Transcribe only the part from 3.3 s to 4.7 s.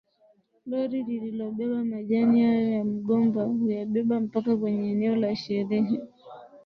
huyabeba mpaka